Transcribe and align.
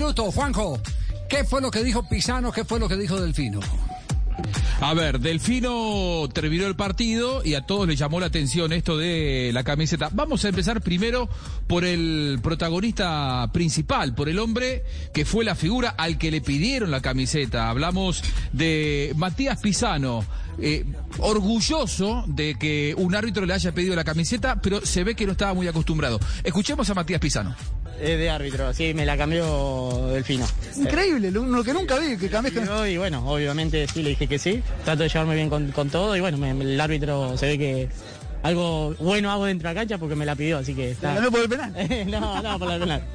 Minuto, 0.00 0.32
Juanjo, 0.32 0.80
¿qué 1.28 1.44
fue 1.44 1.60
lo 1.60 1.70
que 1.70 1.84
dijo 1.84 2.08
Pisano? 2.08 2.50
¿Qué 2.52 2.64
fue 2.64 2.80
lo 2.80 2.88
que 2.88 2.96
dijo 2.96 3.20
Delfino? 3.20 3.60
A 4.80 4.94
ver, 4.94 5.20
Delfino 5.20 6.26
terminó 6.32 6.66
el 6.66 6.74
partido 6.74 7.42
y 7.44 7.52
a 7.52 7.66
todos 7.66 7.86
les 7.86 7.98
llamó 7.98 8.18
la 8.18 8.24
atención 8.24 8.72
esto 8.72 8.96
de 8.96 9.50
la 9.52 9.62
camiseta. 9.62 10.08
Vamos 10.10 10.42
a 10.46 10.48
empezar 10.48 10.80
primero 10.80 11.28
por 11.66 11.84
el 11.84 12.40
protagonista 12.42 13.50
principal, 13.52 14.14
por 14.14 14.30
el 14.30 14.38
hombre 14.38 14.84
que 15.12 15.26
fue 15.26 15.44
la 15.44 15.54
figura 15.54 15.90
al 15.90 16.16
que 16.16 16.30
le 16.30 16.40
pidieron 16.40 16.90
la 16.90 17.02
camiseta. 17.02 17.68
Hablamos 17.68 18.24
de 18.54 19.12
Matías 19.16 19.60
Pisano. 19.60 20.24
Eh, 20.60 20.84
orgulloso 21.18 22.24
de 22.26 22.54
que 22.58 22.94
un 22.96 23.14
árbitro 23.14 23.46
le 23.46 23.54
haya 23.54 23.72
pedido 23.72 23.94
la 23.96 24.04
camiseta, 24.04 24.60
pero 24.60 24.84
se 24.84 25.04
ve 25.04 25.14
que 25.14 25.26
no 25.26 25.32
estaba 25.32 25.54
muy 25.54 25.66
acostumbrado. 25.68 26.18
Escuchemos 26.44 26.88
a 26.90 26.94
Matías 26.94 27.20
Pisano. 27.20 27.54
Es 28.00 28.18
de 28.18 28.30
árbitro, 28.30 28.72
sí, 28.72 28.94
me 28.94 29.04
la 29.04 29.16
cambió 29.16 30.06
Delfino. 30.12 30.46
Increíble, 30.76 31.30
lo, 31.30 31.44
lo 31.44 31.62
que 31.62 31.72
nunca 31.74 31.98
vi, 31.98 32.16
que 32.16 32.28
cambiaste. 32.30 32.90
Y 32.92 32.96
bueno, 32.96 33.28
obviamente 33.30 33.86
sí 33.88 34.02
le 34.02 34.10
dije 34.10 34.26
que 34.26 34.38
sí. 34.38 34.62
Trato 34.84 35.02
de 35.02 35.08
llevarme 35.08 35.34
bien 35.34 35.50
con, 35.50 35.70
con 35.72 35.90
todo 35.90 36.16
y 36.16 36.20
bueno, 36.20 36.38
me- 36.38 36.50
el 36.52 36.80
árbitro 36.80 37.36
se 37.36 37.46
ve 37.46 37.58
que 37.58 37.88
algo 38.42 38.94
bueno 39.00 39.30
hago 39.30 39.44
dentro 39.44 39.68
de 39.68 39.74
la 39.74 39.80
cancha 39.82 39.98
porque 39.98 40.16
me 40.16 40.24
la 40.24 40.34
pidió, 40.34 40.58
así 40.58 40.74
que 40.74 40.92
está. 40.92 41.14
¿Ganó 41.14 41.30
por 41.30 41.40
el 41.40 41.48
penal? 41.50 41.74
no, 42.10 42.40
no, 42.42 42.58
por 42.58 42.72
el 42.72 42.80
penal. 42.80 43.02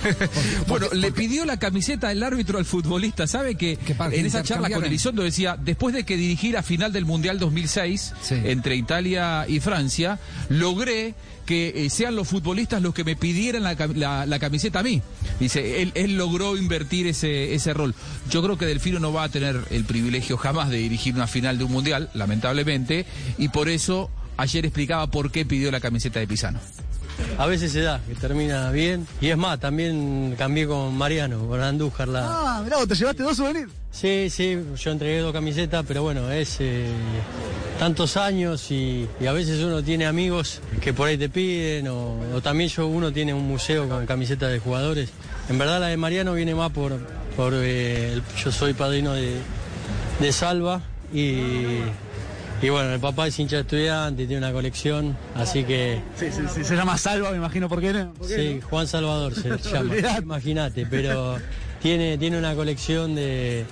Bueno, 0.68 0.86
le 0.92 1.12
pidió 1.12 1.44
la 1.44 1.58
camiseta 1.58 2.10
el 2.12 2.22
árbitro 2.22 2.58
al 2.58 2.64
futbolista. 2.64 3.26
¿Sabe 3.26 3.54
que 3.56 3.72
en 3.72 3.78
esa 4.26 4.42
charla 4.42 4.68
con 4.68 4.82
intercambiaran. 4.82 4.84
Elizondo 4.86 5.22
decía, 5.22 5.56
después 5.62 5.94
de 5.94 6.04
que 6.04 6.16
dirigí 6.16 6.50
la 6.52 6.62
final 6.62 6.92
del 6.92 7.04
Mundial 7.04 7.38
2006 7.38 8.12
Sí. 8.22 8.34
entre 8.44 8.76
Italia 8.76 9.44
y 9.48 9.60
Francia, 9.60 10.18
logré 10.48 11.14
que 11.46 11.84
eh, 11.86 11.90
sean 11.90 12.16
los 12.16 12.26
futbolistas 12.26 12.82
los 12.82 12.92
que 12.92 13.04
me 13.04 13.14
pidieran 13.14 13.62
la, 13.62 13.76
cam- 13.76 13.94
la- 13.94 14.26
la 14.26 14.38
camiseta 14.40 14.80
a 14.80 14.82
mí. 14.82 15.00
Dice, 15.38 15.80
él, 15.82 15.92
él 15.94 16.16
logró 16.16 16.56
invertir 16.56 17.06
ese, 17.06 17.54
ese 17.54 17.72
rol. 17.72 17.94
Yo 18.30 18.42
creo 18.42 18.58
que 18.58 18.66
Delfino 18.66 18.98
no 18.98 19.12
va 19.12 19.24
a 19.24 19.28
tener 19.28 19.60
el 19.70 19.84
privilegio 19.84 20.36
jamás 20.38 20.70
de 20.70 20.78
dirigir 20.78 21.14
una 21.14 21.28
final 21.28 21.56
de 21.58 21.64
un 21.64 21.70
Mundial, 21.72 22.10
lamentablemente, 22.14 23.06
y 23.38 23.48
por 23.50 23.68
eso 23.68 24.10
ayer 24.38 24.64
explicaba 24.66 25.06
por 25.08 25.30
qué 25.30 25.44
pidió 25.46 25.70
la 25.70 25.78
camiseta 25.80 26.18
de 26.18 26.26
Pisano. 26.26 26.58
A 27.38 27.46
veces 27.46 27.72
se 27.72 27.80
da, 27.82 28.00
que 28.06 28.14
termina 28.14 28.70
bien. 28.70 29.06
Y 29.20 29.28
es 29.28 29.36
más, 29.36 29.60
también 29.60 30.34
cambié 30.36 30.66
con 30.66 30.96
Mariano, 30.96 31.46
con 31.46 31.60
Andújar. 31.60 32.08
La... 32.08 32.24
Ah, 32.24 32.62
mirá, 32.62 32.76
vos 32.76 32.88
te 32.88 32.94
llevaste 32.94 33.22
dos 33.22 33.36
souvenirs. 33.36 33.70
Sí, 33.90 34.28
sí, 34.28 34.58
yo 34.76 34.90
entregué 34.90 35.20
dos 35.20 35.32
camisetas, 35.32 35.84
pero 35.88 36.02
bueno, 36.02 36.30
es 36.30 36.56
eh, 36.60 36.86
tantos 37.78 38.18
años 38.18 38.70
y, 38.70 39.08
y 39.18 39.26
a 39.26 39.32
veces 39.32 39.62
uno 39.62 39.82
tiene 39.82 40.04
amigos 40.04 40.60
que 40.82 40.92
por 40.92 41.08
ahí 41.08 41.16
te 41.16 41.30
piden, 41.30 41.88
o, 41.88 42.18
o 42.34 42.40
también 42.42 42.68
yo 42.68 42.86
uno 42.86 43.10
tiene 43.10 43.32
un 43.32 43.48
museo 43.48 43.88
con 43.88 44.04
camisetas 44.04 44.50
de 44.50 44.58
jugadores. 44.58 45.10
En 45.48 45.56
verdad 45.56 45.80
la 45.80 45.86
de 45.86 45.96
Mariano 45.96 46.34
viene 46.34 46.54
más 46.54 46.72
por, 46.72 46.98
por 47.36 47.54
eh, 47.54 48.20
yo 48.42 48.52
soy 48.52 48.74
padrino 48.74 49.14
de, 49.14 49.36
de 50.20 50.32
Salva 50.32 50.82
y, 51.14 51.78
y 52.62 52.68
bueno, 52.68 52.94
el 52.94 53.00
papá 53.00 53.26
es 53.26 53.38
hincha 53.38 53.56
de 53.56 53.62
estudiante, 53.62 54.26
tiene 54.26 54.38
una 54.38 54.52
colección, 54.52 55.16
así 55.34 55.64
que... 55.64 56.00
Sí, 56.18 56.26
sí, 56.30 56.42
sí, 56.54 56.64
se 56.64 56.74
llama 56.76 56.96
Salva, 56.98 57.30
me 57.30 57.36
imagino 57.36 57.68
por 57.68 57.80
qué. 57.80 57.92
¿no? 57.92 58.12
¿Por 58.14 58.28
qué, 58.28 58.36
Sí, 58.36 58.58
no? 58.60 58.66
Juan 58.68 58.86
Salvador 58.86 59.34
se 59.34 59.48
llama, 59.72 59.94
imagínate, 60.22 60.86
pero 60.86 61.36
tiene, 61.82 62.16
tiene 62.18 62.38
una 62.38 62.54
colección 62.54 63.14
de, 63.14 63.64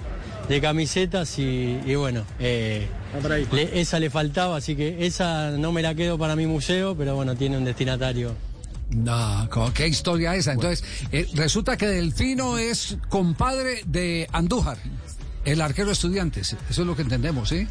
de 0.48 0.60
camisetas 0.60 1.38
y, 1.38 1.80
y 1.86 1.94
bueno, 1.94 2.24
eh, 2.38 2.86
le- 3.52 3.80
esa 3.80 3.98
le 3.98 4.10
faltaba, 4.10 4.56
así 4.58 4.76
que 4.76 5.06
esa 5.06 5.52
no 5.52 5.72
me 5.72 5.80
la 5.82 5.94
quedo 5.94 6.18
para 6.18 6.36
mi 6.36 6.46
museo, 6.46 6.94
pero 6.96 7.14
bueno, 7.14 7.34
tiene 7.36 7.56
un 7.56 7.64
destinatario. 7.64 8.34
No, 8.90 9.48
qué 9.74 9.88
historia 9.88 10.36
esa. 10.36 10.52
Entonces, 10.52 10.84
eh, 11.10 11.26
resulta 11.34 11.76
que 11.76 11.86
Delfino 11.86 12.58
es 12.58 12.98
compadre 13.08 13.82
de 13.86 14.28
Andújar, 14.30 14.76
el 15.44 15.60
arquero 15.62 15.86
de 15.88 15.94
estudiantes. 15.94 16.54
Eso 16.70 16.82
es 16.82 16.86
lo 16.86 16.94
que 16.94 17.02
entendemos, 17.02 17.48
¿sí? 17.48 17.66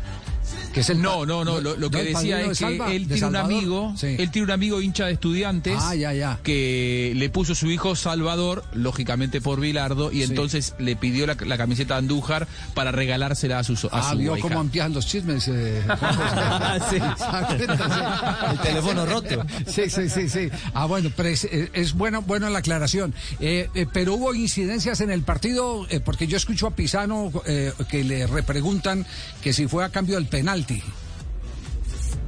Que 0.74 0.80
es 0.82 0.90
el 0.90 1.02
No, 1.02 1.26
no, 1.26 1.44
no, 1.46 1.62
lo, 1.62 1.76
lo 1.78 1.90
que 1.92 2.04
decía 2.04 2.42
es 2.42 2.50
que 2.50 2.56
Salva, 2.56 2.92
él 2.92 3.08
tiene 3.08 3.28
un 3.28 3.36
amigo, 3.36 3.94
Sí. 3.98 4.16
él 4.18 4.32
tiene 4.32 4.46
un 4.46 4.52
amigo 4.52 4.82
hincha 4.82 5.06
de 5.06 5.14
estudiantes 5.14 5.78
Ah, 5.80 5.96
ya, 5.96 6.14
ya. 6.14 6.40
que 6.44 7.14
le 7.16 7.30
puso 7.30 7.54
su 7.56 7.70
hijo 7.70 7.96
Salvador, 7.96 8.64
lógicamente 8.74 9.42
por 9.42 9.60
Bilardo, 9.60 10.12
y 10.12 10.18
Sí. 10.18 10.24
entonces 10.24 10.74
le 10.80 10.96
pidió 10.96 11.28
la, 11.28 11.36
la 11.46 11.58
camiseta 11.58 11.94
de 11.96 12.00
Andújar 12.00 12.48
para 12.74 12.92
regalársela 12.92 13.60
a 13.60 13.64
su, 13.64 13.74
a 13.92 14.00
Ah, 14.00 14.12
su 14.12 14.18
vio 14.18 14.36
hija. 14.38 14.48
cómo 14.48 14.62
empiezan 14.62 14.94
los 14.94 15.06
chismes. 15.06 15.48
Eh, 15.48 15.84
José. 15.88 17.02
El 18.52 18.60
teléfono 18.60 19.06
roto. 19.06 19.46
Sí, 19.68 19.90
sí, 19.90 20.10
sí, 20.10 20.30
sí. 20.30 20.50
Ah, 20.74 20.86
bueno, 20.86 21.10
pero 21.16 21.30
es, 21.30 21.44
es- 21.46 21.70
es 21.74 21.94
bueno, 21.94 22.22
bueno 22.22 22.50
la 22.50 22.60
aclaración. 22.60 23.14
Eh, 23.40 23.70
eh, 23.76 23.86
pero 23.92 24.14
hubo 24.16 24.34
incidencias 24.34 25.02
en 25.02 25.12
el 25.12 25.22
partido, 25.24 25.86
eh, 25.90 26.00
porque 26.00 26.28
yo 26.28 26.38
escucho 26.38 26.68
a 26.68 26.72
Pisano 26.72 27.32
eh, 27.46 27.72
que 27.90 28.04
le 28.04 28.28
repreguntan 28.28 29.06
que 29.42 29.54
si 29.54 29.68
fue 29.68 29.84
a 29.84 29.90
cambio 29.90 30.16
del 30.16 30.28
penalti. 30.44 30.84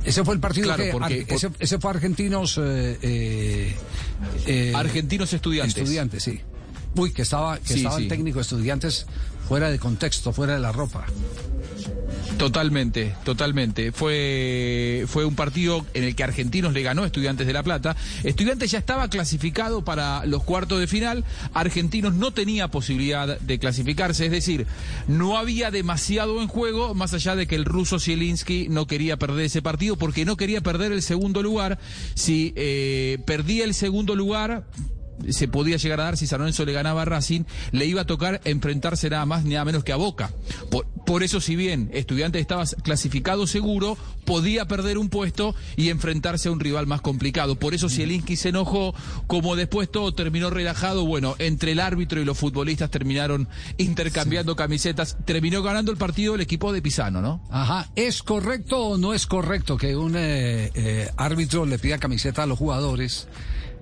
Ese 0.06 0.24
fue 0.24 0.36
el 0.36 0.40
partido 0.40 0.68
Claro, 0.68 0.84
que 0.84 0.92
porque- 0.92 1.26
ar- 1.28 1.36
ese, 1.36 1.50
ese 1.60 1.80
fue 1.80 1.90
argentinos 1.92 2.58
eh, 2.64 2.98
eh, 3.02 3.76
eh, 4.46 4.74
Argentinos 4.76 5.34
estudiantes. 5.34 5.76
estudiantes, 5.78 6.24
sí. 6.24 6.40
Uy, 6.96 7.12
que 7.12 7.24
estaba, 7.24 7.58
que 7.60 7.74
Sí, 7.74 7.80
estaba 7.80 7.98
el 7.98 8.08
técnico 8.08 8.38
de 8.38 8.44
estudiantes 8.44 9.06
fuera 9.50 9.70
de 9.70 9.80
contexto, 9.80 10.32
fuera 10.32 10.54
de 10.54 10.60
la 10.60 10.72
ropa. 10.72 11.06
Totalmente, 12.38 13.16
totalmente. 13.24 13.92
Fue, 13.92 15.06
fue 15.08 15.26
un 15.26 15.36
partido 15.36 15.86
en 15.94 16.04
el 16.04 16.16
que 16.16 16.24
Argentinos 16.24 16.74
le 16.74 16.84
ganó 16.84 17.04
a 17.04 17.06
Estudiantes 17.06 17.48
de 17.48 17.54
La 17.54 17.64
Plata. 17.64 17.96
Estudiantes 18.24 18.72
ya 18.72 18.80
estaba 18.80 19.08
clasificado 19.10 19.84
para 19.84 20.26
los 20.26 20.44
cuartos 20.44 20.80
de 20.80 20.88
final. 20.88 21.24
Argentinos 21.54 22.14
no 22.14 22.32
tenía 22.32 22.68
posibilidad 22.68 23.40
de 23.40 23.60
clasificarse, 23.60 24.26
es 24.26 24.32
decir, 24.32 24.68
no 25.08 25.38
había 25.38 25.72
demasiado 25.72 26.42
en 26.42 26.48
juego, 26.48 26.94
más 26.94 27.14
allá 27.14 27.36
de 27.36 27.48
que 27.48 27.56
el 27.56 27.66
ruso 27.66 28.00
Zielinski 28.00 28.68
no 28.70 28.86
quería 28.86 29.18
perder 29.18 29.46
ese 29.46 29.62
partido 29.62 29.96
porque 29.96 30.26
no 30.26 30.36
quería 30.36 30.62
perder 30.62 30.92
el 30.92 31.02
segundo 31.02 31.42
lugar. 31.42 31.80
Si 32.16 32.54
eh, 32.56 33.20
perdía 33.26 33.64
el 33.64 33.74
segundo 33.74 34.16
lugar, 34.16 34.66
se 35.30 35.48
podía 35.48 35.78
llegar 35.78 36.00
a 36.02 36.06
dar 36.06 36.18
si 36.18 36.28
San 36.28 36.40
Lorenzo 36.40 36.66
le 36.66 36.74
ganaba 36.74 37.04
a 37.04 37.06
Racing, 37.06 37.44
le 37.72 37.86
iba 37.86 38.02
a 38.02 38.06
tocar 38.06 38.42
enfrentarse 38.46 39.10
nada 39.10 39.26
más 39.26 39.44
ni 39.44 39.52
nada 39.52 39.66
menos 39.66 39.84
que 39.84 39.92
a 39.92 39.98
Boca. 39.98 40.32
Por, 40.70 40.86
por 41.06 41.24
eso, 41.24 41.40
si 41.40 41.56
bien 41.56 41.90
Estudiantes 41.94 42.42
estaba 42.42 42.66
clasificado 42.84 43.48
seguro, 43.48 43.98
podía 44.26 44.66
perder 44.68 44.98
un 44.98 45.10
puesto 45.10 45.56
y 45.78 45.90
enfrentarse 45.90 46.50
a 46.50 46.52
un 46.52 46.60
rival 46.60 46.88
más 46.88 47.02
complicado. 47.02 47.56
Por 47.56 47.74
eso 47.74 47.90
Zielinski 47.90 48.36
se 48.36 48.50
enojó, 48.50 48.94
como 49.28 49.56
después 49.56 49.90
todo 49.90 50.14
terminó 50.14 50.50
relajado, 50.50 51.06
bueno, 51.06 51.36
entre 51.40 51.72
el 51.72 51.80
árbitro 51.80 52.20
y 52.20 52.26
los 52.26 52.38
futbolistas 52.38 52.90
terminaron 52.90 53.48
intercambiando 53.78 54.56
camisetas, 54.56 55.18
terminó 55.26 55.64
ganando 55.64 55.92
el 55.92 55.98
partido 55.98 56.36
el 56.36 56.42
equipo 56.42 56.74
de 56.74 56.82
Pisano, 56.82 57.22
¿no? 57.22 57.42
Ajá, 57.50 57.90
¿es 57.96 58.24
correcto 58.24 58.80
o 58.80 58.98
no 58.98 59.14
es 59.14 59.28
correcto 59.28 59.78
que 59.78 59.96
un 59.96 60.16
eh, 60.16 60.72
eh, 60.74 61.10
árbitro 61.18 61.66
le 61.66 61.80
pida 61.80 61.98
camiseta 61.98 62.44
a 62.44 62.46
los 62.46 62.58
jugadores, 62.58 63.28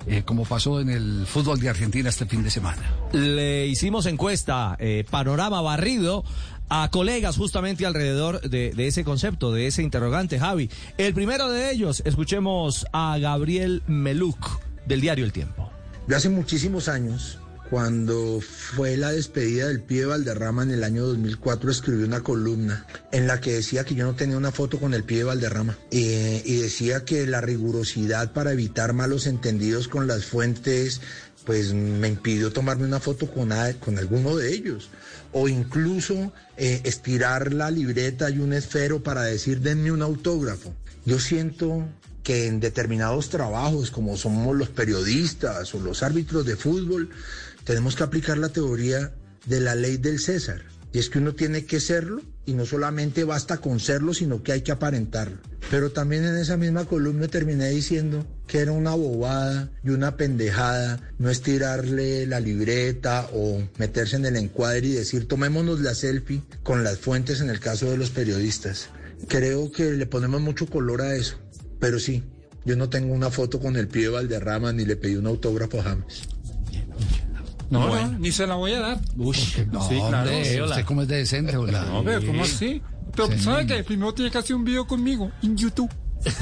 eh, 0.07 0.23
como 0.23 0.45
pasó 0.45 0.79
en 0.79 0.89
el 0.89 1.25
fútbol 1.25 1.59
de 1.59 1.69
Argentina 1.69 2.09
este 2.09 2.25
fin 2.25 2.43
de 2.43 2.49
semana? 2.49 2.81
Le 3.11 3.67
hicimos 3.67 4.05
encuesta, 4.05 4.75
eh, 4.79 5.05
panorama 5.09 5.61
barrido, 5.61 6.23
a 6.69 6.89
colegas 6.89 7.37
justamente 7.37 7.85
alrededor 7.85 8.41
de, 8.41 8.71
de 8.71 8.87
ese 8.87 9.03
concepto, 9.03 9.51
de 9.51 9.67
ese 9.67 9.83
interrogante, 9.83 10.39
Javi. 10.39 10.69
El 10.97 11.13
primero 11.13 11.49
de 11.49 11.71
ellos, 11.71 12.01
escuchemos 12.05 12.85
a 12.93 13.17
Gabriel 13.19 13.83
Meluc, 13.87 14.59
del 14.85 15.01
diario 15.01 15.25
El 15.25 15.31
Tiempo. 15.31 15.69
Yo 16.07 16.17
hace 16.17 16.29
muchísimos 16.29 16.89
años, 16.89 17.39
cuando 17.73 18.39
fue 18.39 18.97
la 18.97 19.11
despedida 19.13 19.67
del 19.67 19.81
Pío 19.81 20.09
Valderrama 20.09 20.61
en 20.61 20.69
el 20.69 20.83
año 20.83 21.07
2004, 21.07 21.71
escribí 21.71 22.03
una 22.03 22.21
columna 22.21 22.85
en 23.11 23.25
la 23.25 23.41
que 23.41 23.53
decía 23.53 23.83
que 23.83 23.95
yo 23.95 24.05
no 24.05 24.13
tenía 24.13 24.37
una 24.37 24.51
foto 24.51 24.79
con 24.79 24.93
el 24.93 25.03
Pío 25.03 25.25
Valderrama 25.25 25.75
y 25.89 26.57
decía 26.57 27.03
que 27.03 27.25
la 27.25 27.41
rigurosidad 27.41 28.31
para 28.31 28.51
evitar 28.51 28.93
malos 28.93 29.25
entendidos 29.25 29.87
con 29.87 30.05
las 30.05 30.23
fuentes 30.23 31.01
pues 31.47 31.73
me 31.73 32.09
impidió 32.09 32.53
tomarme 32.53 32.85
una 32.85 32.99
foto 32.99 33.25
con, 33.25 33.51
con 33.79 33.97
alguno 33.97 34.35
de 34.35 34.53
ellos 34.53 34.91
o 35.31 35.47
incluso 35.47 36.31
eh, 36.57 36.81
estirar 36.83 37.53
la 37.53 37.71
libreta 37.71 38.29
y 38.29 38.37
un 38.37 38.53
esfero 38.53 39.01
para 39.01 39.23
decir 39.23 39.61
denme 39.61 39.91
un 39.91 40.03
autógrafo. 40.03 40.75
Yo 41.05 41.17
siento 41.17 41.87
que 42.21 42.47
en 42.47 42.59
determinados 42.59 43.29
trabajos, 43.29 43.91
como 43.91 44.15
somos 44.15 44.55
los 44.55 44.69
periodistas 44.69 45.73
o 45.75 45.79
los 45.79 46.03
árbitros 46.03 46.45
de 46.45 46.55
fútbol, 46.55 47.09
tenemos 47.63 47.95
que 47.95 48.03
aplicar 48.03 48.37
la 48.37 48.49
teoría 48.49 49.13
de 49.45 49.59
la 49.59 49.75
ley 49.75 49.97
del 49.97 50.19
César. 50.19 50.61
Y 50.91 50.99
es 50.99 51.09
que 51.09 51.17
uno 51.17 51.33
tiene 51.33 51.65
que 51.65 51.79
serlo 51.79 52.21
y 52.45 52.53
no 52.53 52.65
solamente 52.65 53.23
basta 53.23 53.57
con 53.57 53.79
serlo, 53.79 54.13
sino 54.13 54.43
que 54.43 54.51
hay 54.51 54.61
que 54.61 54.71
aparentarlo. 54.71 55.37
Pero 55.71 55.91
también 55.91 56.23
en 56.25 56.35
esa 56.35 56.55
misma 56.55 56.85
columna 56.85 57.27
terminé 57.27 57.69
diciendo 57.69 58.27
que 58.45 58.59
era 58.59 58.73
una 58.73 58.93
bobada 58.93 59.71
y 59.83 59.89
una 59.89 60.17
pendejada 60.17 60.99
no 61.17 61.31
estirarle 61.31 62.27
la 62.27 62.39
libreta 62.39 63.27
o 63.33 63.63
meterse 63.77 64.17
en 64.17 64.25
el 64.25 64.35
encuadre 64.35 64.87
y 64.87 64.93
decir 64.93 65.27
tomémonos 65.27 65.79
la 65.79 65.95
selfie 65.95 66.43
con 66.61 66.83
las 66.83 66.99
fuentes 66.99 67.41
en 67.41 67.49
el 67.49 67.59
caso 67.59 67.89
de 67.89 67.97
los 67.97 68.11
periodistas. 68.11 68.89
Creo 69.27 69.71
que 69.71 69.93
le 69.93 70.05
ponemos 70.05 70.41
mucho 70.41 70.67
color 70.67 71.01
a 71.01 71.15
eso, 71.15 71.37
pero 71.79 71.99
sí, 71.99 72.23
yo 72.65 72.75
no 72.75 72.89
tengo 72.89 73.13
una 73.13 73.31
foto 73.31 73.59
con 73.59 73.77
el 73.77 73.87
pie 73.87 74.03
de 74.03 74.09
Valderrama 74.09 74.73
ni 74.73 74.85
le 74.85 74.95
pedí 74.95 75.15
un 75.15 75.27
autógrafo 75.27 75.79
a 75.79 75.83
James. 75.83 76.32
No, 77.73 77.87
no, 77.95 78.19
ni 78.19 78.31
se 78.31 78.45
la 78.47 78.55
voy 78.55 78.73
a 78.73 78.79
dar. 78.79 78.99
No, 79.15 79.33
sí, 79.33 79.63
claro. 79.69 80.05
hombre, 80.05 80.63
usted 80.63 80.85
cómo 80.85 81.01
es 81.01 81.07
de 81.07 81.15
decente, 81.17 81.57
hola. 81.57 81.85
No, 81.85 82.03
pero 82.03 82.25
¿cómo 82.25 82.43
así? 82.43 82.81
Pero 83.15 83.27
Sí. 83.31 83.39
¿sabe 83.39 83.65
qué? 83.67 83.83
Primero 83.83 84.13
tiene 84.13 84.31
que 84.31 84.37
hacer 84.37 84.55
un 84.55 84.63
video 84.63 84.85
conmigo 84.87 85.31
en 85.43 85.57
YouTube. 85.57 85.89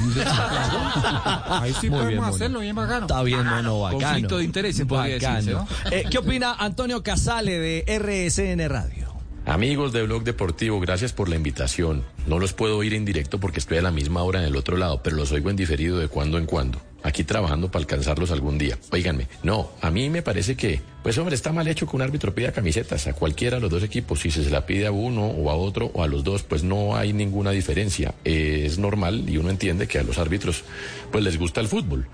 Ahí 1.48 1.74
sí 1.80 1.90
Muy 1.90 1.98
podemos 1.98 2.24
bien, 2.26 2.34
hacerlo 2.34 2.60
bien 2.60 2.76
bacano. 2.76 3.06
Está 3.06 3.22
bien, 3.22 3.44
mono, 3.44 3.80
bacano. 3.80 4.02
Conflicto 4.02 4.38
de 4.38 4.44
intereses, 4.44 4.86
podría 4.86 5.16
Bacano. 5.16 5.36
decirse, 5.36 5.52
¿no? 5.58 5.90
Eh, 5.90 6.04
¿Qué 6.10 6.18
opina 6.18 6.54
Antonio 6.54 7.02
Casale 7.02 7.58
de 7.58 7.84
RSN 7.98 8.68
Radio? 8.68 9.12
Amigos 9.44 9.92
de 9.92 10.04
Blog 10.04 10.22
Deportivo, 10.22 10.78
gracias 10.80 11.12
por 11.12 11.28
la 11.28 11.34
invitación. 11.34 12.04
No 12.28 12.38
los 12.38 12.52
puedo 12.52 12.78
oír 12.78 12.94
en 12.94 13.04
directo 13.04 13.40
porque 13.40 13.58
estoy 13.58 13.78
a 13.78 13.82
la 13.82 13.90
misma 13.90 14.22
hora 14.22 14.38
en 14.40 14.46
el 14.46 14.54
otro 14.56 14.76
lado, 14.76 15.02
pero 15.02 15.16
los 15.16 15.32
oigo 15.32 15.50
en 15.50 15.56
diferido 15.56 15.98
de 15.98 16.06
cuando 16.06 16.38
en 16.38 16.46
cuando. 16.46 16.80
Aquí 17.02 17.24
trabajando 17.24 17.70
para 17.70 17.82
alcanzarlos 17.82 18.30
algún 18.30 18.58
día. 18.58 18.78
Óiganme, 18.90 19.26
no, 19.42 19.70
a 19.80 19.90
mí 19.90 20.08
me 20.08 20.22
parece 20.22 20.56
que, 20.56 20.80
pues 21.02 21.18
hombre, 21.18 21.34
está 21.34 21.52
mal 21.52 21.66
hecho 21.66 21.86
que 21.86 21.96
un 21.96 22.02
árbitro 22.02 22.34
pida 22.34 22.52
camisetas 22.52 23.06
a 23.08 23.12
cualquiera 23.12 23.56
de 23.56 23.62
los 23.62 23.70
dos 23.70 23.82
equipos. 23.82 24.20
Si 24.20 24.30
se 24.30 24.48
la 24.50 24.66
pide 24.66 24.86
a 24.86 24.92
uno 24.92 25.26
o 25.26 25.50
a 25.50 25.54
otro 25.54 25.90
o 25.94 26.02
a 26.02 26.06
los 26.06 26.22
dos, 26.22 26.42
pues 26.44 26.62
no 26.62 26.96
hay 26.96 27.12
ninguna 27.12 27.50
diferencia. 27.50 28.14
Es 28.24 28.78
normal 28.78 29.28
y 29.28 29.36
uno 29.36 29.50
entiende 29.50 29.88
que 29.88 29.98
a 29.98 30.04
los 30.04 30.18
árbitros, 30.18 30.62
pues 31.10 31.24
les 31.24 31.38
gusta 31.38 31.60
el 31.60 31.68
fútbol. 31.68 32.06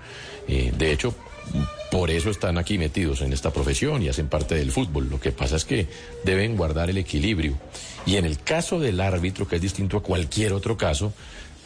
Eh, 0.47 0.73
de 0.75 0.91
hecho, 0.91 1.13
por 1.91 2.11
eso 2.11 2.29
están 2.29 2.57
aquí 2.57 2.77
metidos 2.77 3.21
en 3.21 3.33
esta 3.33 3.51
profesión 3.51 4.01
y 4.03 4.09
hacen 4.09 4.27
parte 4.27 4.55
del 4.55 4.71
fútbol. 4.71 5.09
Lo 5.09 5.19
que 5.19 5.31
pasa 5.31 5.55
es 5.55 5.65
que 5.65 5.87
deben 6.23 6.55
guardar 6.55 6.89
el 6.89 6.97
equilibrio. 6.97 7.57
Y 8.05 8.17
en 8.17 8.25
el 8.25 8.39
caso 8.39 8.79
del 8.79 9.01
árbitro, 9.01 9.47
que 9.47 9.55
es 9.55 9.61
distinto 9.61 9.97
a 9.97 10.03
cualquier 10.03 10.53
otro 10.53 10.77
caso, 10.77 11.13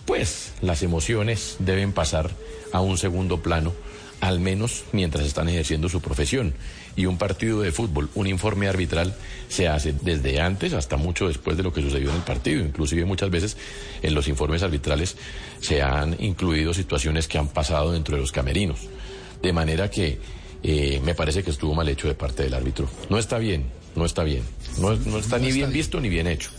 pues 0.05 0.53
las 0.61 0.83
emociones 0.83 1.57
deben 1.59 1.93
pasar 1.93 2.31
a 2.71 2.81
un 2.81 2.97
segundo 2.97 3.41
plano, 3.41 3.73
al 4.19 4.39
menos 4.39 4.83
mientras 4.91 5.25
están 5.25 5.49
ejerciendo 5.49 5.89
su 5.89 6.01
profesión. 6.01 6.53
Y 6.95 7.05
un 7.07 7.17
partido 7.17 7.61
de 7.61 7.71
fútbol, 7.71 8.09
un 8.13 8.27
informe 8.27 8.67
arbitral, 8.67 9.15
se 9.49 9.67
hace 9.67 9.93
desde 9.93 10.39
antes 10.39 10.73
hasta 10.73 10.95
mucho 10.97 11.27
después 11.27 11.57
de 11.57 11.63
lo 11.63 11.73
que 11.73 11.81
sucedió 11.81 12.09
en 12.09 12.17
el 12.17 12.21
partido. 12.21 12.61
Inclusive 12.61 13.05
muchas 13.05 13.29
veces 13.29 13.57
en 14.01 14.13
los 14.13 14.27
informes 14.27 14.61
arbitrales 14.63 15.15
se 15.59 15.81
han 15.81 16.15
incluido 16.23 16.73
situaciones 16.73 17.27
que 17.27 17.37
han 17.37 17.47
pasado 17.47 17.91
dentro 17.91 18.15
de 18.15 18.21
los 18.21 18.31
camerinos. 18.31 18.81
De 19.41 19.53
manera 19.53 19.89
que 19.89 20.19
eh, 20.61 21.01
me 21.03 21.15
parece 21.15 21.43
que 21.43 21.51
estuvo 21.51 21.73
mal 21.73 21.89
hecho 21.89 22.07
de 22.07 22.15
parte 22.15 22.43
del 22.43 22.53
árbitro. 22.53 22.87
No 23.09 23.17
está 23.17 23.37
bien, 23.37 23.65
no 23.95 24.05
está 24.05 24.23
bien. 24.23 24.43
No, 24.77 24.95
no 24.95 25.17
está 25.17 25.39
ni 25.39 25.51
bien 25.51 25.73
visto 25.73 25.99
ni 25.99 26.09
bien 26.09 26.27
hecho. 26.27 26.51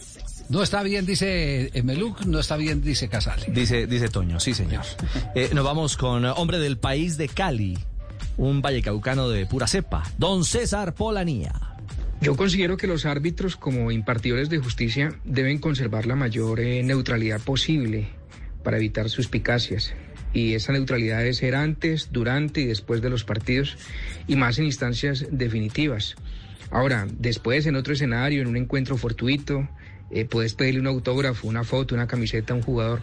No 0.48 0.62
está 0.62 0.82
bien, 0.82 1.06
dice 1.06 1.70
eh, 1.72 1.82
Meluc, 1.82 2.26
no 2.26 2.38
está 2.38 2.56
bien, 2.56 2.82
dice 2.82 3.08
Casale. 3.08 3.46
Dice, 3.48 3.86
dice 3.86 4.08
Toño, 4.08 4.40
sí 4.40 4.54
señor. 4.54 4.84
Eh, 5.34 5.50
nos 5.52 5.64
vamos 5.64 5.96
con 5.96 6.24
hombre 6.24 6.58
del 6.58 6.78
país 6.78 7.16
de 7.16 7.28
Cali, 7.28 7.76
un 8.36 8.62
vallecaucano 8.62 9.28
de 9.28 9.46
pura 9.46 9.66
cepa, 9.66 10.04
don 10.16 10.44
César 10.44 10.94
Polanía. 10.94 11.52
Yo 12.20 12.36
considero 12.36 12.76
que 12.76 12.86
los 12.86 13.04
árbitros 13.04 13.56
como 13.56 13.90
impartidores 13.90 14.48
de 14.48 14.58
justicia 14.58 15.18
deben 15.24 15.58
conservar 15.58 16.06
la 16.06 16.14
mayor 16.14 16.60
eh, 16.60 16.82
neutralidad 16.84 17.40
posible 17.40 18.08
para 18.62 18.76
evitar 18.76 19.10
suspicacias. 19.10 19.92
Y 20.32 20.54
esa 20.54 20.72
neutralidad 20.72 21.18
debe 21.18 21.34
ser 21.34 21.54
antes, 21.54 22.10
durante 22.12 22.60
y 22.60 22.66
después 22.66 23.02
de 23.02 23.10
los 23.10 23.24
partidos 23.24 23.76
y 24.26 24.36
más 24.36 24.58
en 24.58 24.66
instancias 24.66 25.26
definitivas. 25.30 26.16
Ahora, 26.70 27.06
después 27.18 27.66
en 27.66 27.76
otro 27.76 27.92
escenario, 27.92 28.42
en 28.42 28.48
un 28.48 28.56
encuentro 28.56 28.96
fortuito, 28.96 29.68
eh, 30.10 30.24
puedes 30.24 30.54
pedirle 30.54 30.80
un 30.80 30.86
autógrafo, 30.86 31.48
una 31.48 31.64
foto, 31.64 31.94
una 31.94 32.06
camiseta 32.06 32.52
a 32.52 32.56
un 32.56 32.62
jugador, 32.62 33.02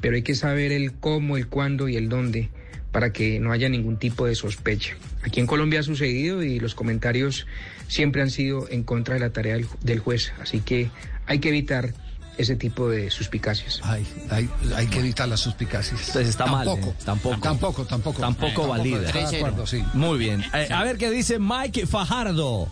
pero 0.00 0.16
hay 0.16 0.22
que 0.22 0.34
saber 0.34 0.72
el 0.72 0.92
cómo, 0.92 1.36
el 1.36 1.48
cuándo 1.48 1.88
y 1.88 1.96
el 1.96 2.08
dónde 2.08 2.50
para 2.92 3.12
que 3.12 3.40
no 3.40 3.52
haya 3.52 3.68
ningún 3.68 3.98
tipo 3.98 4.26
de 4.26 4.34
sospecha. 4.34 4.96
Aquí 5.22 5.40
en 5.40 5.46
Colombia 5.46 5.80
ha 5.80 5.82
sucedido 5.82 6.42
y 6.42 6.60
los 6.60 6.74
comentarios 6.74 7.46
siempre 7.88 8.22
han 8.22 8.30
sido 8.30 8.68
en 8.70 8.84
contra 8.84 9.14
de 9.14 9.20
la 9.20 9.30
tarea 9.30 9.54
del, 9.54 9.66
del 9.82 9.98
juez, 9.98 10.32
así 10.40 10.60
que 10.60 10.90
hay 11.26 11.40
que 11.40 11.48
evitar 11.48 11.92
ese 12.38 12.56
tipo 12.56 12.88
de 12.88 13.10
suspicacias. 13.10 13.80
Hay, 13.82 14.06
hay, 14.30 14.48
hay 14.74 14.86
que 14.86 14.98
evitar 14.98 15.28
las 15.28 15.40
suspicacias. 15.40 16.08
Entonces 16.08 16.28
está 16.28 16.46
mal, 16.46 16.66
tampoco, 16.66 16.90
eh, 16.90 17.02
tampoco. 17.04 17.40
Tampoco, 17.40 17.84
tampoco. 17.84 18.20
Tampoco 18.20 18.68
valida. 18.68 19.00
De 19.00 19.36
acuerdo, 19.38 19.66
sí. 19.66 19.82
Muy 19.94 20.18
bien. 20.18 20.44
Eh, 20.54 20.68
a 20.70 20.84
ver 20.84 20.98
qué 20.98 21.10
dice 21.10 21.38
Mike 21.38 21.86
Fajardo. 21.86 22.68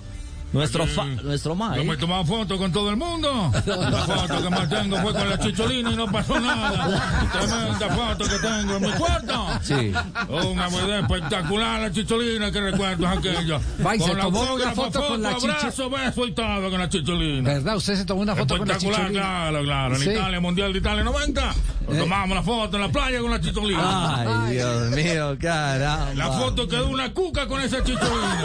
Nuestro, 0.55 0.87
fa- 0.87 1.05
nuestro 1.05 1.55
Mike. 1.55 1.77
Yo 1.77 1.85
me 1.85 1.97
tomaba 1.97 2.25
fotos 2.25 2.56
con 2.59 2.73
todo 2.73 2.91
el 2.91 2.97
mundo. 2.97 3.51
La 3.67 3.91
foto 4.06 4.43
que 4.43 4.51
más 4.51 4.69
tengo 4.69 4.97
fue 4.99 5.12
con 5.12 5.29
la 5.29 5.39
chicholina 5.39 5.91
y 5.91 5.97
no 5.97 6.06
pasó 6.11 6.39
nada. 6.41 7.29
Tremenda 7.33 7.89
foto 7.91 8.25
que 8.25 8.39
tengo 8.39 8.77
en 8.77 8.83
mi 8.83 8.91
cuarto. 8.93 9.47
Sí. 9.62 9.93
Una 10.29 10.69
mujer 10.71 10.91
espectacular 11.01 11.81
la 11.81 11.93
chicholina, 11.93 12.51
que 12.53 12.61
recuerdos 12.61 13.06
aquellos. 13.19 13.61
Va, 13.85 13.97
y 13.97 14.01
se 14.01 14.06
Con 14.09 14.17
la 14.17 14.23
tomó 14.25 14.41
una 14.41 14.51
autógrafa, 14.51 14.75
foto 14.75 15.09
con 15.09 15.23
la 15.23 15.35
chichi- 15.37 15.51
Abrazo, 15.56 15.91
beso 15.91 16.27
y 16.27 16.33
todo 16.33 16.71
con 16.71 16.79
la 16.81 16.89
chicholina. 16.89 17.53
¿Verdad? 17.55 17.77
Usted 17.77 17.97
se 17.97 18.05
tomó 18.05 18.23
una 18.23 18.37
foto 18.37 18.56
con 18.56 18.69
la 18.69 18.75
Espectacular, 18.75 19.09
chicholina. 19.11 19.27
claro, 19.51 19.62
claro. 19.65 19.95
En 19.97 20.01
Sí. 20.03 20.11
Italia, 20.11 20.41
Mundial 20.41 20.73
de 20.73 20.79
Italia 20.79 21.05
90, 21.05 21.55
nos 21.87 21.97
Eh. 21.97 22.01
tomamos 22.01 22.37
la 22.37 22.43
foto 22.43 22.77
en 22.77 22.83
la 22.83 22.89
playa 22.91 23.21
con 23.21 23.31
la 23.31 23.41
chicholina. 23.41 24.45
Ay, 24.47 24.55
Dios 24.55 24.91
mío, 24.91 25.37
caramba. 25.41 26.15
La 26.15 26.31
foto 26.33 26.67
quedó 26.69 26.89
una 26.89 27.13
cuca 27.13 27.47
con 27.47 27.61
esa 27.61 27.83
chicholina. 27.83 28.45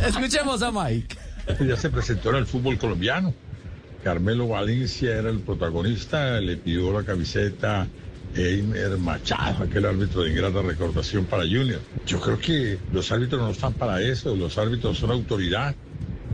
Escuchemos 0.06 0.62
a 0.62 0.70
Mike. 0.70 1.16
Ya 1.66 1.76
se 1.76 1.90
presentó 1.90 2.30
en 2.30 2.36
el 2.36 2.46
fútbol 2.46 2.78
colombiano. 2.78 3.34
Carmelo 4.04 4.48
Valencia 4.48 5.16
era 5.16 5.30
el 5.30 5.40
protagonista, 5.40 6.40
le 6.40 6.56
pidió 6.56 6.92
la 6.92 7.04
camiseta 7.04 7.86
Eimer 8.34 8.98
Machado, 8.98 9.64
aquel 9.64 9.86
árbitro 9.86 10.22
de 10.22 10.30
ingrata 10.30 10.62
recordación 10.62 11.24
para 11.26 11.44
Junior. 11.44 11.80
Yo 12.06 12.20
creo 12.20 12.38
que 12.38 12.78
los 12.92 13.12
árbitros 13.12 13.40
no 13.40 13.50
están 13.50 13.74
para 13.74 14.00
eso, 14.00 14.34
los 14.34 14.58
árbitros 14.58 14.98
son 14.98 15.10
autoridad, 15.12 15.74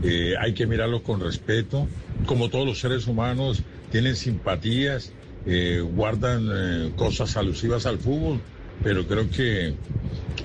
eh, 0.01 0.33
hay 0.39 0.53
que 0.53 0.65
mirarlos 0.65 1.01
con 1.01 1.19
respeto, 1.19 1.87
como 2.25 2.49
todos 2.49 2.65
los 2.65 2.79
seres 2.79 3.05
humanos 3.05 3.61
tienen 3.91 4.15
simpatías, 4.15 5.11
eh, 5.45 5.81
guardan 5.81 6.49
eh, 6.51 6.91
cosas 6.95 7.35
alusivas 7.37 7.85
al 7.85 7.99
fútbol, 7.99 8.39
pero 8.83 9.07
creo 9.07 9.29
que 9.29 9.73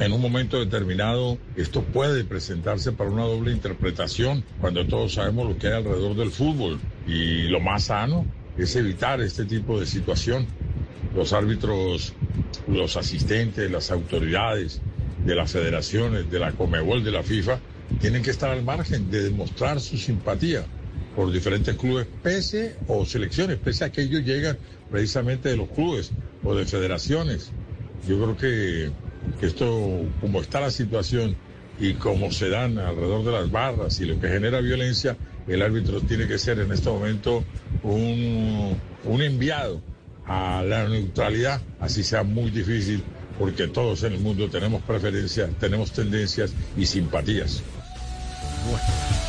en 0.01 0.13
un 0.13 0.21
momento 0.21 0.59
determinado 0.59 1.39
esto 1.57 1.83
puede 1.83 2.25
presentarse 2.25 2.93
para 2.93 3.11
una 3.11 3.25
doble 3.25 3.53
interpretación 3.53 4.43
cuando 4.61 4.87
todos 4.87 5.15
sabemos 5.15 5.49
lo 5.49 5.59
que 5.59 5.69
hay 5.69 5.75
alrededor 5.75 6.17
del 6.17 6.31
fútbol 6.31 6.81
y 7.07 7.43
lo 7.43 7.61
más 7.61 7.85
sano 7.85 8.27
es 8.59 8.75
evitar 8.77 9.21
este 9.21 9.45
tipo 9.45 9.79
de 9.79 9.87
situación. 9.87 10.47
Los 11.15 11.33
árbitros, 11.33 12.13
los 12.67 12.97
asistentes, 12.97 13.71
las 13.71 13.91
autoridades 13.91 14.81
de 15.25 15.35
las 15.35 15.53
federaciones, 15.53 16.31
de 16.31 16.39
la 16.41 16.53
Comebol, 16.53 17.05
de 17.05 17.13
la 17.13 17.23
FIFA, 17.23 17.59
tienen 18.01 18.23
que 18.23 18.31
estar 18.31 18.51
al 18.51 18.65
margen 18.65 19.11
de 19.11 19.23
demostrar 19.23 19.81
su 19.81 19.97
simpatía 19.97 20.65
por 21.15 21.31
diferentes 21.33 21.77
clubes, 21.77 22.07
pese 22.23 22.77
o 22.89 23.05
selecciones, 23.07 23.59
pese 23.59 23.85
a 23.85 23.93
que 23.93 24.03
ellos 24.03 24.25
llegan 24.25 24.59
precisamente 24.91 25.49
de 25.49 25.57
los 25.57 25.69
clubes 25.69 26.13
o 26.43 26.55
de 26.55 26.65
federaciones. 26.67 27.51
Yo 28.09 28.17
creo 28.17 28.37
que, 28.37 28.91
esto, 29.47 30.07
como 30.21 30.41
está 30.41 30.61
la 30.61 30.71
situación 30.71 31.37
y 31.81 31.95
como 31.95 32.31
se 32.31 32.49
dan 32.49 32.79
alrededor 32.79 33.25
de 33.25 33.33
las 33.33 33.51
barras 33.51 34.01
y 34.01 34.07
lo 34.07 34.21
que 34.21 34.29
genera 34.29 34.61
violencia, 34.61 35.17
el 35.47 35.63
árbitro 35.63 36.01
tiene 36.01 36.27
que 36.27 36.39
ser 36.39 36.59
en 36.59 36.73
este 36.73 36.91
momento 36.91 37.45
un, 37.83 38.77
un 39.05 39.23
enviado 39.23 39.81
a 40.27 40.63
la 40.63 40.89
neutralidad, 40.89 41.61
así 41.81 42.03
sea 42.03 42.23
muy 42.23 42.51
difícil, 42.51 43.03
porque 43.39 43.69
todos 43.69 44.03
en 44.05 44.15
el 44.15 44.21
mundo 44.21 44.49
tenemos 44.49 44.83
preferencias, 44.83 45.51
tenemos 45.59 45.93
tendencias 45.93 46.53
y 46.77 46.87
simpatías. 46.87 47.63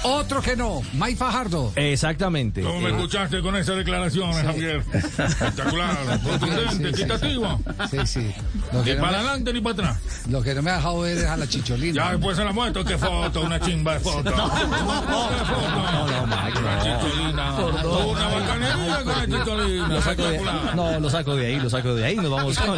Otro 0.04 0.42
que 0.42 0.56
no, 0.56 0.82
Mike 0.94 1.16
Fajardo. 1.18 1.72
Exactamente. 1.76 2.62
¿Cómo 2.62 2.80
me 2.80 2.90
Eh, 2.90 2.94
escuchaste 2.94 3.42
con 3.42 3.56
esas 3.56 3.78
declaraciones, 3.78 4.44
Javier? 4.44 4.84
Espectacular, 4.94 5.98
contundente, 6.24 6.90
equitativo. 6.90 7.60
Sí, 7.90 7.98
sí. 8.06 8.32
Lo 8.72 8.84
Ni 8.84 8.92
no 8.94 9.02
para 9.02 9.12
me, 9.12 9.18
adelante 9.18 9.54
ni 9.54 9.62
para 9.62 9.74
atrás. 9.74 9.98
lo 10.30 10.42
que 10.44 10.54
no 10.54 10.62
me 10.62 10.72
ha 10.72 10.76
dejado 10.76 11.00
ver 11.02 11.18
es 11.18 11.26
a 11.26 11.38
la 11.38 11.48
chicholina. 11.48 11.94
Ya 12.06 12.12
después 12.12 12.38
se 12.38 12.44
la 12.44 12.52
muestro, 12.54 12.86
qué 12.86 12.98
foto, 12.98 13.42
una 13.42 13.60
chimba 13.60 13.94
de 13.94 14.00
foto. 14.00 14.24
¿Qué 14.24 14.32
foto? 14.32 16.24
Una 16.24 16.84
chicholina. 16.84 17.56
Una 17.56 18.28
bacanería 18.30 19.04
con 19.04 19.08
la 19.08 19.26
chicholina. 19.40 19.88
Lo 19.88 20.02
saco 20.02 20.24
de, 20.28 20.42
no, 20.76 21.00
lo 21.00 21.10
saco 21.10 21.36
de 21.36 21.48
ahí, 21.48 21.60
lo 21.60 21.70
saco 21.70 21.96
de 21.96 22.06
ahí. 22.06 22.16
Nos 22.16 22.30
vamos 22.32 22.58
con, 22.60 22.78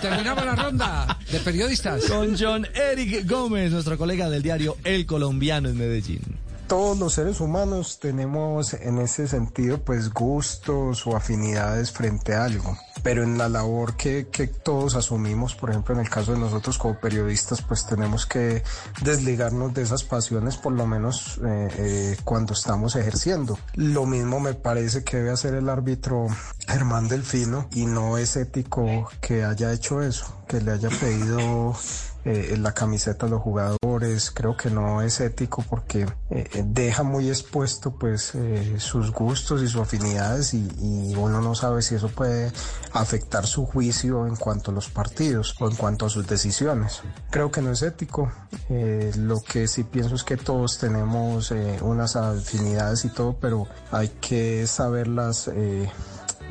Terminamos 0.00 0.44
la 0.44 0.54
ronda 0.56 1.18
de 1.30 1.38
periodistas. 1.40 2.04
con 2.04 2.36
John 2.38 2.66
Eric 2.74 3.28
Gómez, 3.28 3.72
nuestro 3.72 3.98
colega 3.98 4.28
del 4.30 4.42
diario 4.42 4.76
El 4.84 5.06
Colombiano 5.06 5.68
en 5.68 5.76
Medellín. 5.82 6.38
Todos 6.72 6.98
los 6.98 7.12
seres 7.12 7.40
humanos 7.40 7.98
tenemos 8.00 8.72
en 8.72 8.98
ese 8.98 9.28
sentido 9.28 9.82
pues 9.82 10.10
gustos 10.10 11.06
o 11.06 11.14
afinidades 11.14 11.92
frente 11.92 12.34
a 12.34 12.44
algo, 12.44 12.78
pero 13.02 13.24
en 13.24 13.36
la 13.36 13.50
labor 13.50 13.94
que, 13.94 14.24
todos 14.62 14.94
asumimos, 14.94 15.54
por 15.54 15.68
ejemplo 15.68 15.94
en 15.94 16.00
el 16.00 16.08
caso 16.08 16.32
de 16.32 16.38
nosotros 16.38 16.78
como 16.78 16.98
periodistas, 16.98 17.60
pues 17.60 17.84
tenemos 17.84 18.24
que 18.24 18.62
desligarnos 19.02 19.74
de 19.74 19.82
esas 19.82 20.02
pasiones 20.02 20.56
por 20.56 20.72
lo 20.72 20.86
menos 20.86 21.38
eh, 21.44 21.68
eh, 21.76 22.16
cuando 22.24 22.54
estamos 22.54 22.96
ejerciendo. 22.96 23.58
Lo 23.74 24.06
mismo 24.06 24.40
me 24.40 24.54
parece 24.54 25.04
que 25.04 25.18
debe 25.18 25.30
hacer 25.32 25.52
el 25.52 25.68
árbitro 25.68 26.26
Germán 26.66 27.06
Delfino 27.06 27.68
y 27.74 27.84
no 27.84 28.16
es 28.16 28.36
ético 28.36 29.10
que 29.20 29.44
haya 29.44 29.74
hecho 29.74 30.00
eso, 30.00 30.42
que 30.48 30.62
le 30.62 30.70
haya 30.70 30.88
pedido 30.88 31.74
eh, 32.24 32.56
la 32.58 32.72
camiseta 32.72 33.26
a 33.26 33.28
los 33.28 33.42
jugadores. 33.42 34.30
Creo 34.30 34.56
que 34.56 34.70
no 34.70 35.02
es 35.02 35.20
ético 35.20 35.64
porque 35.68 36.02
eh, 36.02 36.48
eh, 36.52 36.62
deja 36.64 37.02
muy 37.02 37.28
expuesto 37.28 37.92
pues 37.98 38.34
eh, 38.34 38.76
sus 38.78 39.12
gustos 39.12 39.62
y 39.62 39.68
sus 39.68 39.80
afinidades 39.80 40.54
y, 40.54 40.68
y 40.80 41.14
uno 41.16 41.40
no 41.40 41.54
sabe 41.54 41.82
si 41.82 41.94
eso 41.94 42.08
puede 42.08 42.52
afectar 42.92 43.46
su 43.46 43.66
juicio 43.66 44.26
en 44.26 44.36
cuanto 44.36 44.70
a 44.70 44.74
los 44.74 44.88
partidos 44.88 45.54
o 45.60 45.68
en 45.68 45.76
cuanto 45.76 46.06
a 46.06 46.08
sus 46.08 46.26
decisiones. 46.26 47.02
Creo 47.30 47.50
que 47.50 47.62
no 47.62 47.72
es 47.72 47.82
ético. 47.82 48.30
Eh, 48.68 49.12
lo 49.16 49.40
que 49.40 49.68
sí 49.68 49.84
pienso 49.84 50.14
es 50.14 50.24
que 50.24 50.36
todos 50.36 50.78
tenemos 50.78 51.50
eh, 51.52 51.78
unas 51.82 52.16
afinidades 52.16 53.04
y 53.04 53.08
todo, 53.08 53.36
pero 53.40 53.66
hay 53.90 54.08
que 54.20 54.66
saberlas. 54.66 55.50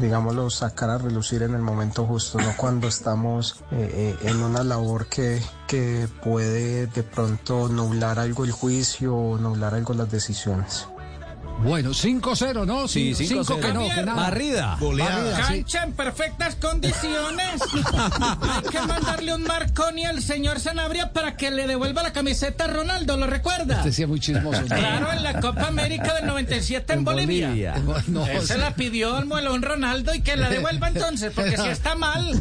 Digámoslo, 0.01 0.49
sacar 0.49 0.89
a 0.89 0.97
relucir 0.97 1.43
en 1.43 1.53
el 1.53 1.61
momento 1.61 2.05
justo, 2.05 2.39
no 2.39 2.53
cuando 2.57 2.87
estamos 2.87 3.63
eh, 3.71 4.17
eh, 4.21 4.29
en 4.29 4.41
una 4.43 4.63
labor 4.63 5.05
que, 5.05 5.41
que 5.67 6.07
puede 6.23 6.87
de 6.87 7.03
pronto 7.03 7.69
nublar 7.69 8.19
algo 8.19 8.43
el 8.43 8.51
juicio 8.51 9.15
o 9.15 9.37
nublar 9.37 9.73
algo 9.73 9.93
las 9.93 10.11
decisiones. 10.11 10.87
Bueno, 11.63 11.91
5-0, 11.91 12.65
¿no? 12.65 12.87
Sí, 12.87 13.13
5 13.13 13.43
5-0. 13.43 13.59
que 13.59 13.73
no, 13.73 13.87
que 13.87 14.03
nada. 14.03 14.13
Barrida. 14.23 14.77
Barrida, 14.79 15.37
sí. 15.47 15.53
Cancha 15.53 15.83
en 15.83 15.93
perfectas 15.93 16.55
condiciones. 16.55 17.61
Hay 18.41 18.69
que 18.69 18.81
mandarle 18.81 19.33
un 19.35 19.43
Marconi 19.43 20.05
al 20.05 20.21
señor 20.21 20.59
Sanabria 20.59 21.13
para 21.13 21.37
que 21.37 21.51
le 21.51 21.67
devuelva 21.67 22.03
la 22.03 22.13
camiseta 22.13 22.65
a 22.65 22.67
Ronaldo, 22.67 23.17
¿lo 23.17 23.27
recuerda? 23.27 23.77
Este 23.77 23.91
sí 23.91 24.03
es 24.03 24.07
muy 24.07 24.19
chismoso. 24.19 24.63
Claro, 24.65 25.11
en 25.11 25.23
la 25.23 25.39
Copa 25.39 25.67
América 25.67 26.13
del 26.15 26.25
97 26.25 26.93
en, 26.93 26.99
En 26.99 27.05
Bolivia. 27.05 27.47
Bolivia. 27.47 27.75
No, 28.07 28.25
Él 28.25 28.41
se 28.41 28.53
sí. 28.55 28.59
la 28.59 28.73
pidió 28.75 29.15
al 29.17 29.25
muelón 29.25 29.61
Ronaldo 29.61 30.13
y 30.15 30.21
que 30.21 30.35
la 30.35 30.49
devuelva 30.49 30.87
entonces, 30.87 31.31
porque 31.33 31.57
si 31.57 31.67
está 31.67 31.95
mal. 31.95 32.39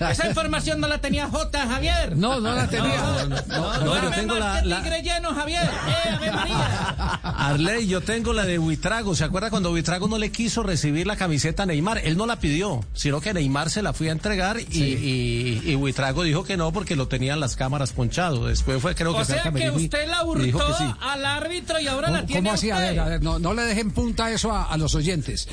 Esa 0.10 0.28
información 0.28 0.80
no 0.80 0.88
la 0.88 1.00
tenía 1.00 1.26
J, 1.28 1.66
Javier. 1.66 2.16
No, 2.16 2.40
no 2.40 2.52
la 2.54 2.68
tenía. 2.68 2.98
No, 2.98 3.26
no, 3.28 3.84
no, 3.84 4.02
yo 4.02 4.10
tengo 4.10 4.38
más 4.38 4.54
la- 4.54 4.60
que 4.62 4.68
la- 4.68 4.82
tigre 4.82 5.02
lleno, 5.02 5.34
Javier. 5.34 5.64
Eh, 5.64 6.08
Ave 6.14 6.32
María. 6.32 7.20
Arley, 7.22 7.86
yo 7.86 8.00
tengo 8.00 8.32
la 8.32 8.44
de 8.44 8.58
Buitrago. 8.58 9.14
¿Se 9.14 9.24
acuerda 9.24 9.50
cuando 9.50 9.70
Buitrago 9.70 10.08
no 10.08 10.18
le 10.18 10.30
quiso 10.32 10.62
recibir 10.62 11.06
la 11.06 11.16
camiseta 11.16 11.62
a 11.64 11.66
Neymar? 11.66 11.98
Él 12.04 12.16
no 12.16 12.26
la 12.26 12.36
pidió, 12.38 12.80
sino 12.94 13.20
que 13.20 13.32
Neymar 13.34 13.70
se 13.70 13.82
la 13.82 13.92
fue 13.92 14.08
a 14.08 14.12
entregar 14.12 14.60
y, 14.60 14.64
y, 14.82 15.62
y 15.64 15.74
Buitrago 15.74 16.22
dijo 16.22 16.44
que 16.44 16.56
no 16.56 16.72
porque 16.72 16.96
lo 16.96 17.08
tenían 17.08 17.40
las 17.40 17.56
cámaras 17.56 17.92
ponchado. 17.92 18.46
Después 18.46 18.80
fue, 18.82 18.94
creo 18.94 19.12
que 19.14 19.20
O 19.20 19.24
fue 19.24 19.34
al 19.36 19.42
sea 19.42 19.52
que 19.52 19.66
y- 19.66 19.84
usted 19.84 20.08
la 20.08 20.22
y 20.36 20.44
dijo 20.46 20.58
hurtó 20.58 20.76
que 20.78 20.84
sí. 20.84 20.90
al 21.00 21.24
árbitro 21.24 21.80
y 21.80 21.86
ahora 21.88 22.10
la 22.10 22.18
¿Cómo, 22.18 22.26
tiene 22.26 22.42
cómo 22.48 22.54
así? 22.54 22.70
A 22.70 22.78
ver, 22.78 23.00
a 23.00 23.04
ver, 23.06 23.22
no, 23.22 23.38
no 23.38 23.54
le 23.54 23.62
dejen 23.62 23.90
punta 23.90 24.30
eso 24.30 24.52
a, 24.52 24.64
a 24.64 24.76
los 24.76 24.94
oyentes. 24.94 25.48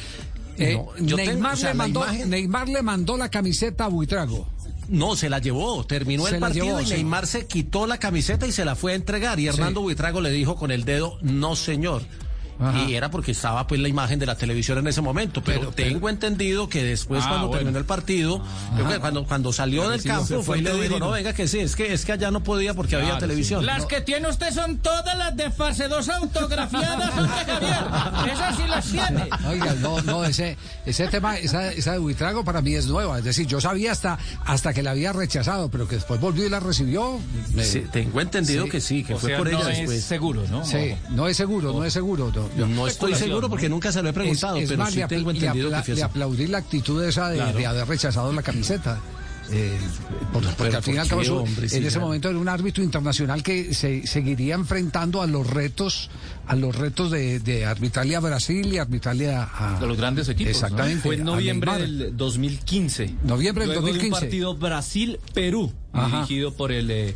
Eh, 0.58 0.76
No, 0.76 1.16
tengo- 1.16 1.18
Neymar, 1.18 1.54
o 1.54 1.58
sea, 1.58 1.70
le 1.70 1.76
mandó, 1.76 2.06
Neymar 2.26 2.70
le 2.70 2.82
mandó 2.82 3.18
la 3.18 3.30
camiseta 3.30 3.86
a 3.86 3.88
Buitrago. 3.88 4.48
No, 4.88 5.16
se 5.16 5.30
la 5.30 5.40
llevó. 5.40 5.84
Terminó 5.86 6.26
Se 6.28 6.36
el 6.36 6.40
partido 6.40 6.66
llevó, 6.66 6.82
y 6.82 6.86
sí. 6.86 6.94
Neymar 6.94 7.26
se 7.28 7.48
quitó 7.48 7.88
la 7.88 7.98
camiseta 7.98 8.46
y 8.46 8.52
se 8.52 8.66
la 8.66 8.76
fue 8.76 8.92
a 8.92 8.96
entregar. 8.96 9.40
Y 9.40 9.48
Hernando 9.48 9.82
Buitrago 9.82 10.22
le 10.22 10.30
dijo 10.32 10.56
con 10.56 10.72
el 10.72 10.86
dedo, 10.86 11.18
no 11.22 11.56
señor. 11.56 12.04
Ajá. 12.60 12.84
Y 12.84 12.96
era 12.96 13.10
porque 13.12 13.32
estaba 13.32 13.66
pues 13.68 13.80
la 13.82 13.88
imagen 13.88 14.20
de 14.20 14.26
la 14.26 14.36
televisión 14.36 14.78
en 14.78 14.88
ese 14.88 15.02
momento. 15.02 15.44
Pero, 15.44 15.72
tengo 15.72 16.10
entendido 16.10 16.70
que 16.70 16.84
después 16.84 17.24
Ah, 17.26 17.30
cuando 17.30 17.48
bueno. 17.48 17.60
terminó 17.60 17.80
el 17.80 17.86
partido, 17.86 18.42
creo 18.76 18.88
que 18.90 19.00
cuando, 19.00 19.26
cuando 19.26 19.52
salió 19.54 19.90
del 19.90 20.02
campo 20.04 20.42
fue 20.44 20.60
y 20.60 20.62
le 20.62 20.74
dijo, 20.82 21.00
no, 21.00 21.12
venga 21.12 21.34
que 21.34 21.48
sí, 21.48 21.60
es 21.60 21.76
que, 21.76 21.94
es 21.94 22.06
que 22.06 22.14
allá 22.14 22.32
no 22.32 22.42
podía 22.44 22.74
porque 22.74 22.96
había 22.96 23.18
televisión. 23.18 23.66
Las 23.66 23.86
que 23.86 24.02
tiene 24.02 24.30
usted 24.30 24.54
son 24.54 24.78
todas 24.80 25.18
las 25.18 25.36
de 25.36 25.52
fase 25.52 25.88
2 25.88 26.10
autografiadas, 26.10 27.18
hombre 27.18 27.46
Javier. 27.46 28.34
Esas 28.34 28.56
sí 28.56 28.64
las 28.68 28.86
tiene. 28.86 29.30
Oiga, 29.48 29.74
no, 29.82 30.02
no, 30.02 30.24
ese, 30.26 30.58
ese 30.86 31.08
tema, 31.08 31.38
esa, 31.38 31.72
esa 31.72 31.94
de 31.94 32.00
Buitrago 32.00 32.44
para 32.44 32.62
mí 32.62 32.74
es 32.76 32.88
nueva. 32.88 33.18
Es 33.20 33.24
decir, 33.26 33.48
yo 33.48 33.60
sabía 33.62 33.92
hasta, 33.92 34.18
hasta 34.46 34.74
que 34.74 34.84
la 34.84 34.92
había 34.92 35.14
rechazado, 35.14 35.70
pero 35.70 35.88
que 35.88 35.96
después 35.96 36.20
volvió 36.20 36.46
y 36.46 36.50
la 36.50 36.60
recibió. 36.60 37.20
me- 37.54 37.64
Sí, 37.64 37.84
tengo 37.92 38.22
entendido 38.22 38.66
Sí. 38.66 38.70
que 38.72 38.82
sí, 38.82 39.04
que 39.04 39.16
O 39.16 39.20
fue 39.20 39.30
sea, 39.32 39.38
por 39.40 39.52
no 39.52 39.58
ella 39.60 39.72
es 39.72 39.78
después. 39.80 40.04
seguro, 40.04 40.44
¿no? 40.50 40.64
Sí, 40.66 40.96
no 41.10 41.28
es 41.28 41.36
seguro, 41.38 41.74
no 41.74 41.84
es 41.84 41.94
seguro. 41.94 42.32
no, 42.36 42.45
yo- 42.58 42.68
No 42.68 42.88
estoy 42.88 43.16
seguro 43.16 43.50
porque 43.50 43.70
nunca 43.70 43.92
se 43.92 44.02
lo 44.02 44.10
he 44.10 44.14
preguntado, 44.14 44.58
Es- 44.58 44.64
es 44.64 44.70
pero 44.70 44.84
más, 44.84 44.94
sí 44.94 45.00
le, 45.00 45.08
tengo 45.08 45.32
entendido 45.32 45.70
que 45.70 45.75
fue 45.84 45.86
le 45.88 45.94
así. 45.94 46.02
aplaudí 46.02 46.48
la 46.48 46.58
actitud 46.60 47.04
esa 47.04 47.30
de, 47.30 47.38
Claro. 47.38 47.58
de 47.58 47.66
haber 47.66 47.88
rechazado 47.88 48.32
la 48.34 48.42
camiseta. 48.42 49.00
Eh, 49.52 49.78
por- 50.34 50.42
porque 50.42 50.56
pero 50.58 50.78
al 50.78 50.84
fin 50.84 50.96
y 50.96 50.98
al 50.98 51.08
¿por 51.08 51.24
cabo 51.24 51.46
en 51.46 51.64
ese 51.66 51.80
ya- 51.92 52.00
momento 52.00 52.30
era 52.32 52.40
un 52.40 52.50
árbitro 52.50 52.84
internacional 52.84 53.44
que 53.44 53.75
se 53.75 54.08
seguiría 54.08 54.56
enfrentando 54.56 55.22
a 55.22 55.28
los 55.28 55.46
retos 55.48 56.10
a 56.48 56.56
los 56.56 56.75
retos 56.75 57.12
de, 57.12 57.40
de 57.42 57.64
arbitrarle 57.64 58.16
a 58.16 58.22
Brasil 58.22 58.74
y 58.74 58.80
arbitrarle 58.80 59.36
a, 59.36 59.44
a- 59.75 59.80
De 59.80 59.86
los 59.86 59.98
grandes 59.98 60.30
equipos. 60.30 60.52
¿no? 60.54 60.58
exactamente 60.58 61.02
Fue 61.04 61.16
en 61.16 61.25
noviembre 61.25 61.78
del 61.78 62.18
2015. 62.18 63.14
Noviembre 63.24 63.66
del 63.68 63.74
Luego 63.75 63.86
de 63.86 63.94
2015. 63.94 64.08
un 64.08 64.12
partido 64.20 64.56
Brasil-Perú, 64.58 65.72
Ajá. 65.94 66.16
dirigido 66.22 66.52
por 66.54 66.72
el 66.72 66.90
eh, 66.90 67.16